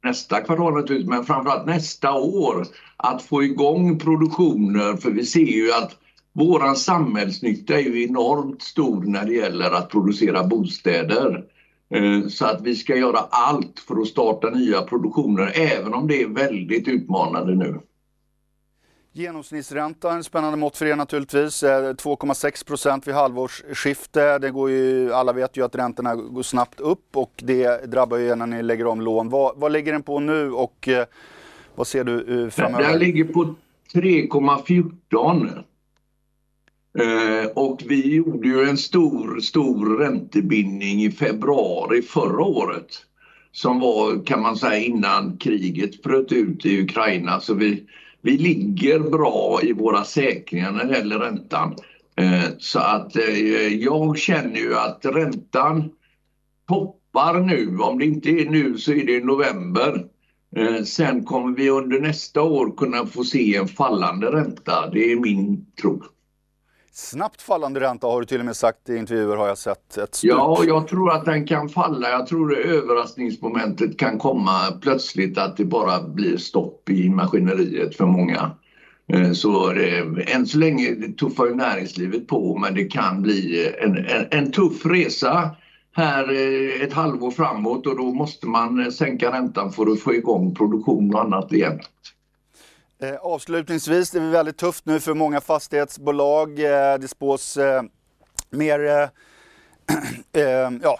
[0.04, 2.68] nästa kvartal naturligtvis men framförallt nästa år
[2.98, 5.98] att få igång produktioner för vi ser ju att
[6.34, 11.44] våran samhällsnytta är ju enormt stor när det gäller att producera bostäder.
[11.90, 16.22] Eh, så att vi ska göra allt för att starta nya produktioner även om det
[16.22, 17.80] är väldigt utmanande nu.
[19.14, 21.64] Genomsnittsränta, en spännande mått för er naturligtvis.
[21.64, 24.40] 2,6 eh, procent vid halvårsskifte.
[24.40, 28.28] Det går ju, alla vet ju att räntorna går snabbt upp och det drabbar ju
[28.28, 29.30] er när ni lägger om lån.
[29.30, 31.06] Vad, vad ligger den på nu och eh,
[31.76, 32.90] vad ser du framöver?
[32.90, 33.56] Den ligger på
[33.94, 35.64] 3,14.
[36.98, 42.88] Eh, och vi gjorde ju en stor, stor räntebindning i februari förra året
[43.52, 47.40] som var, kan man säga, innan kriget bröt ut i Ukraina.
[47.40, 47.84] Så vi,
[48.22, 51.76] vi ligger bra i våra säkringar när det gäller räntan.
[52.16, 55.90] Eh, så att eh, jag känner ju att räntan
[56.68, 57.78] toppar nu.
[57.78, 60.06] Om det inte är nu så är det i november.
[60.86, 64.90] Sen kommer vi under nästa år kunna få se en fallande ränta.
[64.90, 66.02] Det är min tro
[66.96, 69.98] snabbt fallande ränta har du till och med sagt i intervjuer har jag sett.
[69.98, 70.20] Ett.
[70.24, 72.10] Ja, jag tror att den kan falla.
[72.10, 78.06] Jag tror det överraskningsmomentet kan komma plötsligt att det bara blir stopp i maskineriet för
[78.06, 78.52] många.
[79.14, 79.98] Eh, så det,
[80.34, 84.86] än så länge tuffar ju näringslivet på men det kan bli en, en, en tuff
[84.86, 85.56] resa
[85.96, 90.14] här eh, ett halvår framåt och då måste man eh, sänka räntan för att få
[90.14, 91.80] igång produktion och annat igen.
[93.00, 96.60] Eh, avslutningsvis, det är väldigt tufft nu för många fastighetsbolag.
[96.60, 97.84] Eh, det spås eh,
[98.50, 99.10] mer
[100.82, 101.00] ja,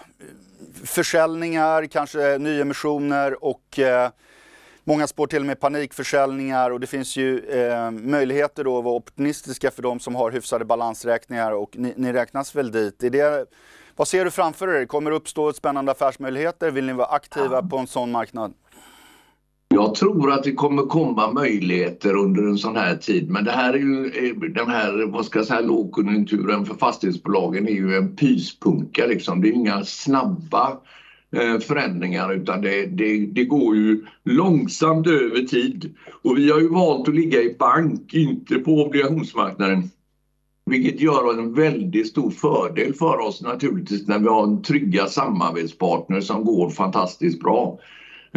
[0.84, 3.78] försäljningar, kanske nyemissioner och
[4.88, 8.94] Många spår till och med panikförsäljningar och det finns ju eh, möjligheter då att vara
[8.94, 13.02] opportunistiska för de som har hyfsade balansräkningar och ni, ni räknas väl dit.
[13.02, 13.46] Är det,
[13.96, 14.86] vad ser du framför er?
[14.86, 16.70] Kommer det uppstå spännande affärsmöjligheter?
[16.70, 18.54] Vill ni vara aktiva på en sån marknad?
[19.76, 23.72] Jag tror att det kommer komma möjligheter under en sån här tid men det här
[23.72, 28.16] är ju eh, den här vad ska jag säga, lågkonjunkturen för fastighetsbolagen är ju en
[28.16, 29.40] pyspunka liksom.
[29.40, 30.78] Det är inga snabba
[31.36, 35.94] eh, förändringar utan det, det, det, går ju långsamt över tid.
[36.22, 39.90] Och vi har ju valt att ligga i bank, inte på obligationsmarknaden.
[40.70, 46.20] Vilket gör en väldigt stor fördel för oss naturligtvis när vi har en trygga samarbetspartner
[46.20, 47.78] som går fantastiskt bra.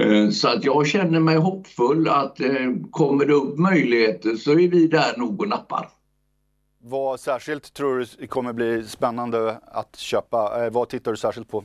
[0.01, 2.49] Eh, så att jag känner mig hoppfull att eh,
[2.91, 5.89] kommer det upp möjligheter så är vi där nog och nappar.
[6.83, 10.65] Vad särskilt tror du kommer bli spännande att köpa?
[10.65, 11.63] Eh, vad tittar du särskilt på?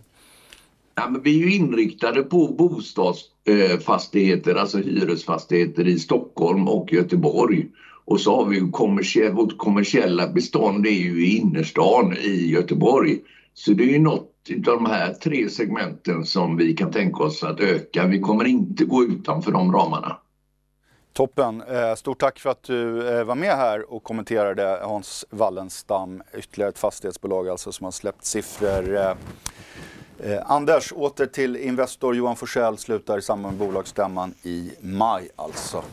[0.94, 7.66] Ja, men vi är ju inriktade på bostadsfastigheter, alltså hyresfastigheter i Stockholm och Göteborg.
[8.05, 13.18] Och så har vi ju kommersiell, vårt kommersiella bestånd är ju i innerstan i Göteborg.
[13.55, 17.42] Så det är ju något av de här tre segmenten som vi kan tänka oss
[17.42, 18.07] att öka.
[18.07, 20.18] Vi kommer inte gå utanför de ramarna.
[21.12, 21.62] Toppen!
[21.62, 26.68] Eh, stort tack för att du eh, var med här och kommenterade Hans Wallenstam, ytterligare
[26.68, 28.96] ett fastighetsbolag alltså som har släppt siffror.
[30.18, 32.16] Eh, Anders, åter till Investor.
[32.16, 35.85] Johan Forsell slutar i samband med bolagsstämman i maj alltså.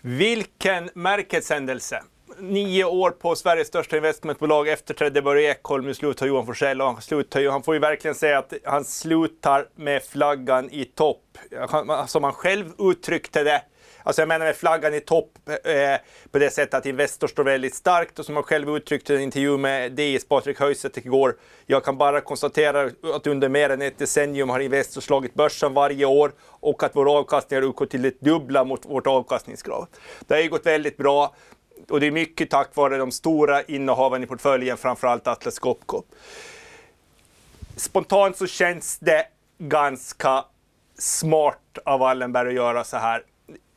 [0.00, 2.02] Vilken märkeshändelse!
[2.42, 5.86] Nio år på Sveriges största investmentbolag efterträdde Börje Ekholm.
[5.86, 9.68] Nu slutar Johan Forssell och han, slutar, han får ju verkligen säga att han slutar
[9.74, 11.38] med flaggan i topp.
[12.06, 13.62] Som han själv uttryckte det.
[14.02, 16.00] Alltså jag menar med flaggan i topp eh,
[16.30, 19.22] på det sättet att Investor står väldigt starkt och som han själv uttryckte i en
[19.22, 21.36] intervju med DIs Patrik Höjsäter igår.
[21.66, 26.04] Jag kan bara konstatera att under mer än ett decennium har Investor slagit börsen varje
[26.04, 29.86] år och att vår avkastning har uppgått till det dubbla mot vårt avkastningskrav.
[30.26, 31.34] Det har ju gått väldigt bra
[31.88, 36.02] och det är mycket tack vare de stora innehaven i portföljen, framförallt Atlas Copco.
[37.76, 39.26] Spontant så känns det
[39.58, 40.44] ganska
[40.98, 43.22] smart av Wallenberg att göra så här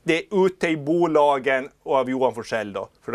[0.05, 3.13] det är ute i bolagen och av Johan Forsell då, för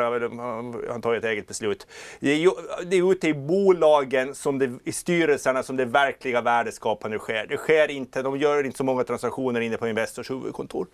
[0.92, 1.87] han tar ju ett eget beslut.
[2.20, 2.50] Det är,
[2.85, 7.46] det är ute i bolagen, som det, i styrelserna, som det verkliga värdeskapandet sker.
[7.46, 10.87] Det sker inte, de gör inte så många transaktioner inne på Investors huvudkontor.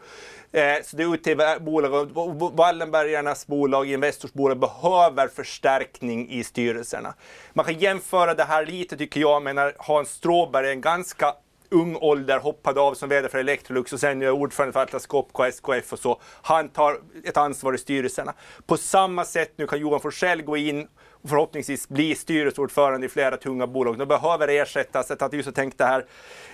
[0.53, 2.11] Eh, så det är ute i bolagen.
[2.53, 7.15] Wallenbergarnas bolag, Investors bolag, behöver förstärkning i styrelserna.
[7.53, 11.35] Man kan jämföra det här lite, tycker jag, med när Hans Stråberg, en ganska
[11.71, 15.45] ung ålder hoppade av som vd för Electrolux och sen är ordförande för Atlas Copco,
[15.45, 16.21] SKF och så.
[16.43, 18.35] Han tar ett ansvar i styrelserna.
[18.67, 23.37] På samma sätt nu kan Johan Forsell gå in och förhoppningsvis bli styrelseordförande i flera
[23.37, 23.99] tunga bolag.
[23.99, 25.11] De behöver ersättas.
[25.11, 26.07] Jag satt just och det här.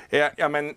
[0.08, 0.74] Eh, ja, men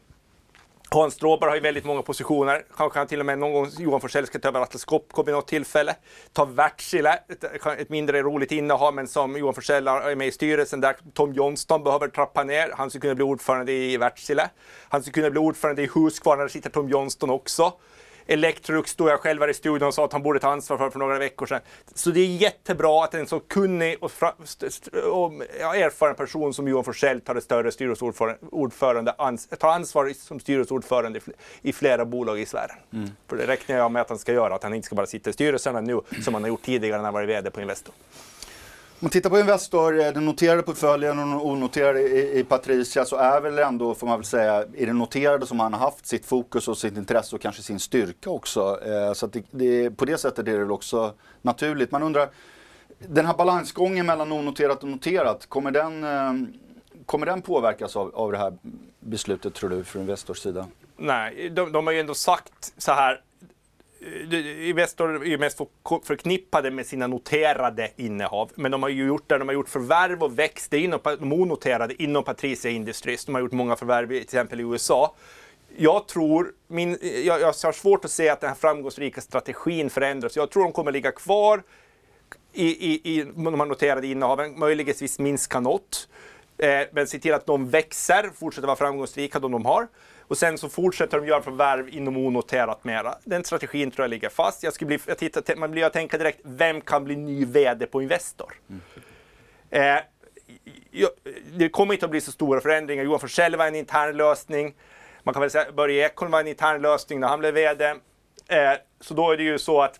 [0.89, 2.65] Hans Stråberg har ju väldigt många positioner.
[2.77, 5.35] Kanske han till och med någon gång Johan Forssell ska ta över Atlas Copco vid
[5.35, 5.95] något tillfälle.
[6.33, 7.43] Ta Wärtsilä, ett,
[7.79, 10.95] ett, mindre roligt innehav men som Johan Forssell är med i styrelsen där.
[11.13, 12.71] Tom Johnston behöver trappa ner.
[12.77, 14.49] Han skulle kunna bli ordförande i Wärtsilä.
[14.89, 17.73] Han skulle kunna bli ordförande i Husqvarna, där sitter Tom Johnston också.
[18.27, 20.89] Electrolux stod jag själv här i studion och sa att han borde ta ansvar för
[20.89, 21.61] för några veckor sedan.
[21.93, 24.11] Så det är jättebra att en så kunnig och,
[25.11, 31.19] och erfaren person som Johan Forssell tar ett större styrelseordförande, ans tar ansvar som styrelseordförande
[31.61, 32.77] i flera bolag i sfären.
[32.93, 33.09] Mm.
[33.27, 35.29] För det räknar jag med att han ska göra, att han inte ska bara sitta
[35.29, 37.93] i styrelserna nu som han har gjort tidigare när han varit VD på Investor.
[38.95, 43.05] Om man tittar på Investor, eh, den noterade portföljen och den onoterade i, i Patricia
[43.05, 46.05] så är väl ändå, får man väl säga, i den noterade som han har haft
[46.05, 48.79] sitt fokus och sitt intresse och kanske sin styrka också.
[48.85, 51.91] Eh, så att det, det, på det sättet är det väl också naturligt.
[51.91, 52.29] Man undrar,
[52.99, 56.47] den här balansgången mellan onoterat och noterat, kommer den, eh,
[57.05, 58.53] kommer den påverkas av, av det här
[58.99, 60.67] beslutet tror du från Investors sida?
[60.97, 63.21] Nej, de, de har ju ändå sagt så här
[64.59, 65.61] Investor är ju mest
[66.03, 68.51] förknippade med sina noterade innehav.
[68.55, 72.03] Men de har ju gjort det, de har gjort förvärv och växt inom, de onoterade
[72.03, 73.25] inom Patricia Industries.
[73.25, 75.15] De har gjort många förvärv till exempel i USA.
[75.77, 80.35] Jag tror, min, jag, jag har svårt att se att den här framgångsrika strategin förändras.
[80.35, 81.63] Jag tror de kommer ligga kvar
[82.53, 86.07] i, i, i de här noterade innehaven, möjligtvis minska något.
[86.57, 89.87] Eh, men se till att de växer, fortsätter vara framgångsrika de de har.
[90.27, 93.15] Och sen så fortsätter de göra förvärv inom onoterat mera.
[93.23, 94.63] Den strategin tror jag ligger fast.
[94.63, 97.85] Jag skulle bli, jag tittar, man blir att tänka direkt, vem kan bli ny VD
[97.85, 98.53] på Investor?
[98.69, 98.81] Mm.
[99.69, 100.03] Eh,
[100.91, 101.09] jag,
[101.57, 103.03] det kommer inte att bli så stora förändringar.
[103.03, 104.75] Johan Forssell var en intern lösning.
[105.23, 107.85] Man kan väl säga Börje Ekholm var en intern lösning när han blev VD.
[108.47, 109.99] Eh, så då är det ju så att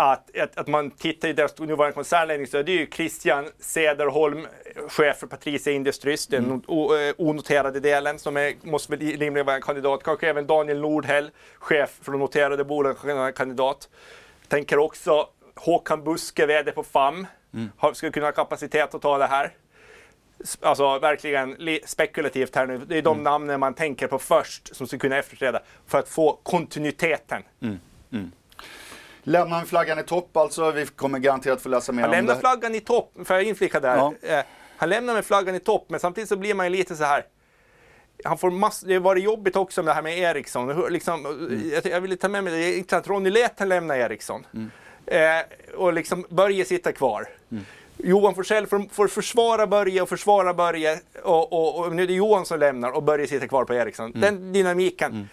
[0.00, 4.46] att, att, att man tittar i deras nuvarande koncernledning så är det ju Christian Cederholm,
[4.88, 6.62] chef för Patricia Industries, den mm.
[6.68, 10.02] Eh, onoterade delen som är, måste väl rimligen vara en kandidat.
[10.02, 13.88] Kanske även Daniel Nordhäll, chef för de noterade bolagen, kandidat.
[14.48, 17.94] Tänker också Håkan Buske, VD på FAM, mm.
[17.94, 19.52] skulle kunna ha kapacitet att ta det här.
[20.60, 22.78] Alltså verkligen spekulativt här nu.
[22.78, 23.24] Det är de mm.
[23.24, 27.42] namnen man tänker på först som skulle kunna efterträda för att få kontinuiteten.
[27.60, 28.32] Mm.
[29.28, 30.70] Lämnar flaggan i topp alltså.
[30.70, 32.16] Vi kommer garanterat få läsa mer han om det.
[32.16, 33.96] Han lämnar flaggan i topp, får jag inflika där.
[33.96, 34.14] Ja.
[34.22, 34.44] Eh,
[34.76, 37.24] han lämnar med flaggan i topp, men samtidigt så blir man ju lite så här.
[38.24, 40.86] Han får mass, det varit jobbigt också med det här med Eriksson.
[40.90, 41.70] Liksom, mm.
[41.70, 44.46] jag, jag ville ta med mig det, inte att Ronny Leten lämnar Eriksson.
[44.54, 44.70] Mm.
[45.06, 47.28] Eh, och liksom Börje sitter kvar.
[47.52, 47.64] Mm.
[47.96, 52.12] Johan Forsell får, får försvara Börje och försvara Börje och, och, och, nu är det
[52.12, 54.06] Johan som lämnar och Börje sitter kvar på Eriksson.
[54.06, 54.20] Mm.
[54.20, 55.28] Den dynamiken mm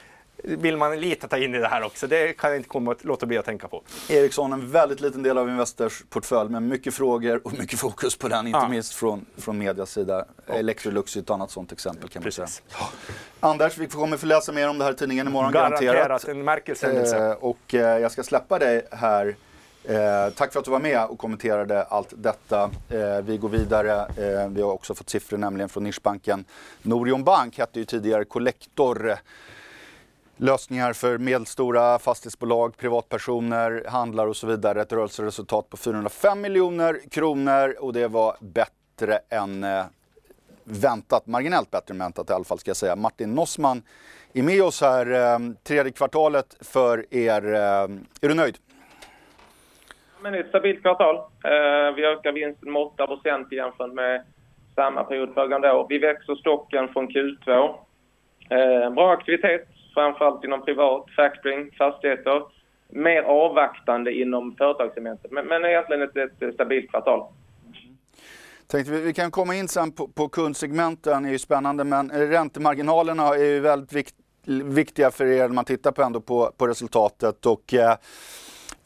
[0.47, 2.07] vill man lite ta in i det här också.
[2.07, 3.83] Det kan jag inte komma att låta bli att tänka på.
[4.09, 8.27] Ericsson, en väldigt liten del av Investors portfölj med mycket frågor och mycket fokus på
[8.27, 8.67] den, inte ja.
[8.67, 10.25] minst från, från medias sida.
[10.47, 10.55] Och.
[10.55, 12.47] Electrolux är ett annat sånt exempel kan man säga.
[12.69, 12.89] Ja.
[13.39, 15.95] Anders, vi kommer få läsa mer om det här i tidningen imorgon garanterat.
[15.95, 17.17] Garanterat, en märkeshändelse.
[17.17, 19.35] Eh, och eh, jag ska släppa dig här
[19.87, 22.69] Eh, tack för att du var med och kommenterade allt detta.
[22.89, 23.99] Eh, vi går vidare.
[23.99, 26.45] Eh, vi har också fått siffror nämligen från nischbanken
[26.81, 29.17] Norion Bank, hette ju tidigare Collector
[30.37, 34.81] lösningar för medelstora fastighetsbolag, privatpersoner, handlar och så vidare.
[34.81, 39.85] Ett rörelseresultat på 405 miljoner kronor och det var bättre än eh,
[40.63, 42.95] väntat, marginellt bättre än väntat i alla fall ska jag säga.
[42.95, 43.81] Martin Nossman
[44.33, 47.53] är med oss här eh, tredje kvartalet för er.
[47.53, 47.59] Eh,
[48.21, 48.57] är du nöjd?
[50.21, 51.15] Men det är ett stabilt kvartal.
[51.95, 54.25] Vi ökar vinsten med 8% jämfört med
[54.75, 55.85] samma period föregående år.
[55.89, 57.75] Vi växer stocken från Q2.
[58.95, 62.41] Bra aktivitet framförallt inom privat, factoring, fastigheter.
[62.89, 67.27] Mer avvaktande inom företagssegmentet, men, men egentligen ett, ett stabilt kvartal.
[68.67, 72.11] Tänkte vi, vi kan komma in sen på, på kundsegmenten, det är ju spännande, men
[72.11, 74.15] räntemarginalerna är ju väldigt vikt,
[74.63, 77.45] viktiga för er när man tittar på, ändå på, på resultatet.
[77.45, 77.95] Och, eh,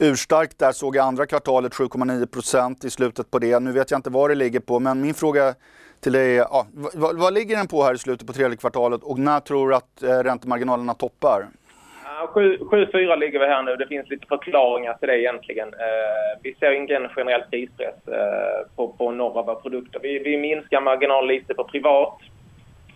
[0.00, 3.60] urstarkt där såg jag andra kvartalet 7,9% i slutet på det.
[3.60, 5.54] Nu vet jag inte vad det ligger på, men min fråga
[6.00, 6.34] till dig.
[6.34, 9.68] Ja, vad, vad, ligger den på här i slutet på tredje kvartalet och när tror
[9.68, 11.46] du att eh, räntemarginalerna toppar?
[12.34, 13.76] 7,4 ligger vi här nu.
[13.76, 15.68] Det finns lite förklaringar till det egentligen.
[15.68, 20.00] Eh, vi ser ingen generell prispress eh, på, på några av våra produkter.
[20.02, 22.18] Vi, vi minskar marginal lite på privat.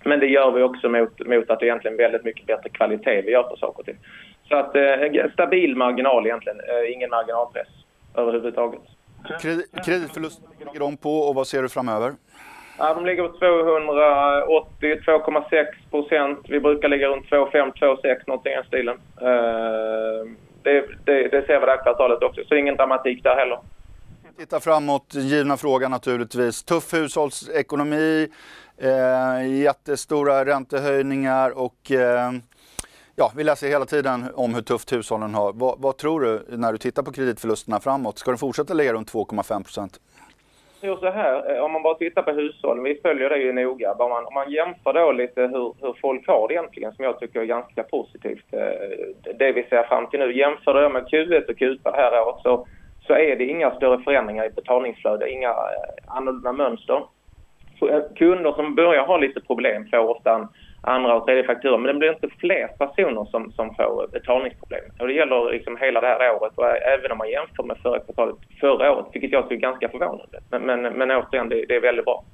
[0.04, 3.22] Men det gör vi också mot, mot att det är egentligen väldigt mycket bättre kvalitet
[3.22, 3.98] vi gör på saker och ting.
[4.48, 6.60] Så att eh, stabil marginal egentligen.
[6.60, 7.68] Eh, ingen marginalpress
[8.14, 8.80] överhuvudtaget.
[9.84, 12.12] Kreditförlust ligger de på och vad ser du framöver?
[12.78, 16.38] Ja, de ligger på 280, 2,6 procent.
[16.48, 18.96] Vi brukar ligga runt 2,5, 2,6 någonting i den stilen.
[19.22, 23.58] Uh, det, det, det, ser vi det här kvartalet också, så ingen dramatik där heller.
[24.38, 26.62] Titta framåt, givna frågan naturligtvis.
[26.64, 28.28] Tuff hushållsekonomi,
[28.78, 32.32] eh, jättestora räntehöjningar och eh,
[33.16, 35.52] ja, vi läser hela tiden om hur tufft hushållen har.
[35.52, 38.18] Vad, vad tror du när du tittar på kreditförlusterna framåt?
[38.18, 40.00] Ska de fortsätta ligga runt 2,5 procent?
[40.84, 43.92] tror så här, eh, om man bara tittar på hushållen, vi följer det ju noga.
[43.92, 47.20] Om man, om man jämför då lite hur, hur folk har det egentligen, som jag
[47.20, 50.38] tycker är ganska positivt, eh, det vi ser fram till nu.
[50.38, 52.66] Jämför det med Q1 och Q2 det här året så,
[53.06, 57.02] så är det inga större förändringar i betalningsflöde, inga eh, annorlunda mönster.
[57.90, 60.48] Eh, kunder som börjar ha lite problem får ofta en
[60.80, 61.78] andra och tredje fakturor.
[61.78, 64.84] Men det blir inte fler personer som, som får betalningsproblem.
[65.00, 67.76] Och det gäller liksom hela det här året och eh, även om man jämför med
[67.82, 70.40] förra kvartalet förra året, vilket jag tycker är ganska förvånande.
[70.50, 72.24] Men, men, men återigen, det, det är väldigt bra.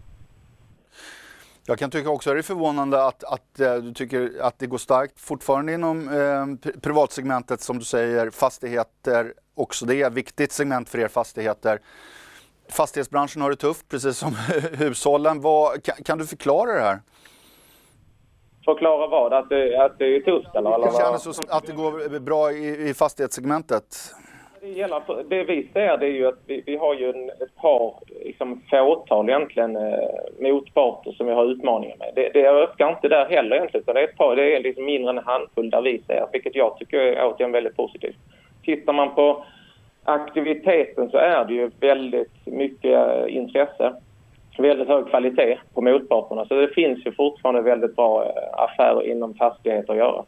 [1.66, 4.78] Jag kan tycka också att det är förvånande att, att du tycker att det går
[4.78, 10.98] starkt fortfarande inom eh, privatsegmentet som du säger, fastigheter, också det är viktigt segment för
[10.98, 11.78] er fastigheter.
[12.68, 14.34] Fastighetsbranschen har det tufft, precis som
[14.78, 15.40] hushållen.
[15.40, 16.98] Vad, kan, kan, du förklara det här?
[18.64, 19.32] Förklara vad?
[19.32, 20.78] Att det, att det är tufft eller?
[20.78, 24.14] Det känns att det går bra i, i fastighetssegmentet.
[24.60, 27.56] Det, gäller, det vi ser det är ju att vi, vi har ju en, ett
[27.56, 27.94] par,
[28.24, 30.08] liksom fåtal egentligen, eh,
[30.40, 32.12] motparter som vi har utmaningar med.
[32.14, 34.84] Det, det ökar inte där heller egentligen, utan det är ett par, det är liksom
[34.84, 38.16] mindre än en handfull där vi ser, vilket jag tycker är återigen väldigt positivt.
[38.64, 39.44] Tittar man på
[40.04, 43.94] aktiviteten så är det ju väldigt mycket eh, intresse.
[44.58, 46.46] Väldigt hög kvalitet på motparterna.
[46.46, 50.24] Så det finns ju fortfarande väldigt bra eh, affärer inom fastigheter att göra.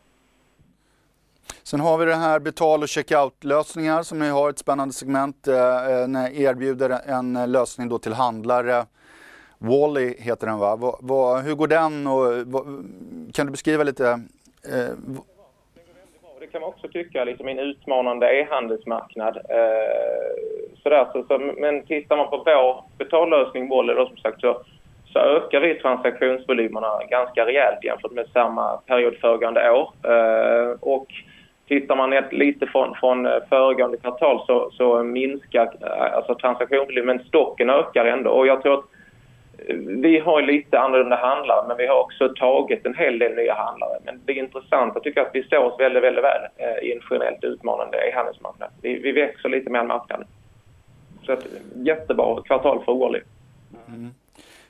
[1.62, 5.48] Sen har vi det här betal och checkout-lösningar som ni har ett spännande segment.
[5.48, 8.84] Eh, eh när erbjuder en lösning då till handlare.
[9.58, 10.76] Wally heter den va?
[10.76, 12.64] Va, va hur går den och va,
[13.32, 14.08] kan du beskriva lite?
[14.72, 14.94] Eh,
[16.52, 19.36] kan man också tycka, liksom en utmanande e-handelsmarknad.
[19.36, 24.62] Eh, så, så, men tittar man på vår betallösning Wally då som sagt så,
[25.12, 29.92] så ökar vi transaktionsvolymerna ganska rejält jämfört med samma period föregående år.
[30.04, 31.06] Eh, och
[31.68, 37.70] Tittar man lite från, från föregående kvartal så, så minskar eh, alltså transaktionsvolymen, men stocken
[37.70, 38.30] ökar ändå.
[38.30, 38.84] Och jag tror att
[40.02, 43.98] vi har lite annorlunda handlare, men vi har också tagit en hel del nya handlare.
[44.04, 46.92] Men det är intressant, jag tycker att vi står oss väldigt, väldigt väl eh, i
[46.92, 48.70] en generellt utmanande e-handelsmarknad.
[48.82, 50.26] Vi, vi växer lite mer än marknaden.
[51.26, 53.20] Så ett jättebra kvartal för Wally.
[53.88, 54.10] Mm.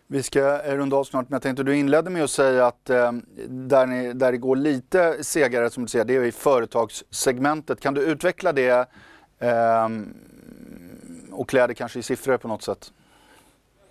[0.06, 3.12] Vi ska runda av snart, men jag tänkte du inledde med att säga att eh,
[3.48, 7.80] där, ni, där det går lite segare, som du säger, det är i företagssegmentet.
[7.80, 8.88] Kan du utveckla det
[9.38, 9.88] eh,
[11.32, 12.92] och klä det kanske i siffror på något sätt?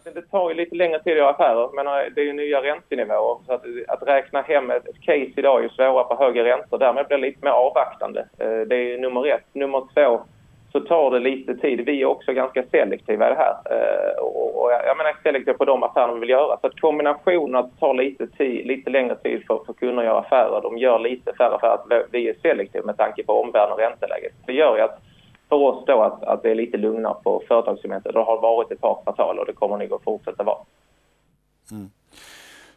[0.04, 2.64] Det tar ju lite längre tid att göra affärer, men eh, det är ju nya
[2.64, 3.38] räntenivåer.
[3.46, 6.78] Så att, eh, att räkna hem ett case idag är ju svårare på högre räntor.
[6.78, 8.20] Därmed blir det lite mer avvaktande.
[8.40, 9.46] Eh, det är nummer ett.
[9.54, 10.22] Nummer två
[10.72, 11.86] så tar det lite tid.
[11.86, 13.56] Vi är också ganska selektiva i det här.
[13.72, 16.58] Eh, och jag menar selektiva på de affärer vi vill göra.
[16.62, 20.20] Så att kombinationen att ta lite, tid, lite längre tid för, för att kunna göra
[20.20, 23.80] affärer, de gör lite färre för att vi är selektiva med tanke på omvärlden och
[23.80, 24.34] ränteläget.
[24.46, 25.00] Det gör ju att
[25.52, 28.14] för oss då att, att det är lite lugnare på företagssegmentet.
[28.14, 30.58] Det har varit ett par kvartal och det kommer nog att fortsätta vara.
[31.72, 31.92] Mm.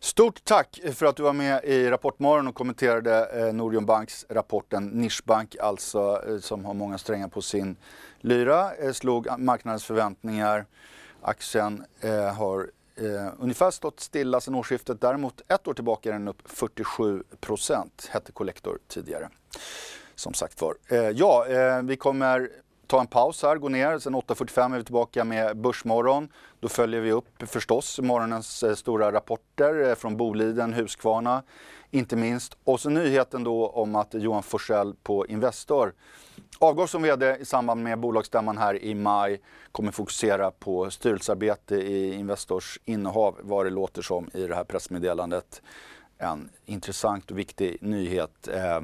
[0.01, 4.87] Stort tack för att du var med i Rapportmorgon och kommenterade eh, Banks rapport, en
[4.87, 7.77] nischbank alltså eh, som har många strängar på sin
[8.20, 10.64] lyra, eh, slog marknadens förväntningar.
[11.22, 15.01] Aktien eh, har eh, ungefär stått stilla sedan årsskiftet.
[15.01, 19.29] Däremot ett år tillbaka är den upp 47 procent, hette Collector tidigare.
[20.15, 20.75] Som sagt var.
[20.89, 22.51] Eh, ja, eh, vi kommer
[22.87, 23.99] ta en paus här, gå ner.
[23.99, 26.29] Sen 8.45 är vi tillbaka med Börsmorgon.
[26.61, 31.43] Då följer vi upp förstås morgonens eh, stora rapporter eh, från Boliden, Husqvarna
[31.95, 32.57] inte minst.
[32.65, 35.93] Och så nyheten då om att Johan Forsell på Investor
[36.59, 39.41] avgår som VD i samband med bolagsstämman här i maj.
[39.73, 45.62] Kommer fokusera på styrelsearbete i Investors innehav, vad det låter som i det här pressmeddelandet.
[46.19, 48.49] En intressant och viktig nyhet.
[48.49, 48.81] Eh.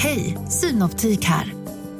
[0.00, 1.54] Hej, Synoptik här.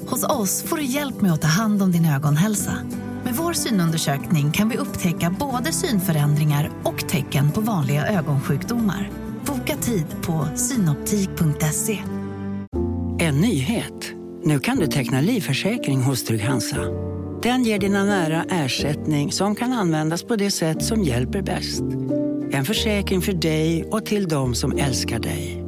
[0.07, 2.79] Hos oss får du hjälp med att ta hand om din ögonhälsa.
[3.25, 9.11] Med vår synundersökning kan vi upptäcka både synförändringar och tecken på vanliga ögonsjukdomar.
[9.47, 11.99] Boka tid på synoptik.se.
[13.19, 14.13] En nyhet.
[14.45, 16.81] Nu kan du teckna livförsäkring hos Trygg-Hansa.
[17.43, 21.83] Den ger dina nära ersättning som kan användas på det sätt som hjälper bäst.
[22.51, 25.68] En försäkring för dig och till de som älskar dig.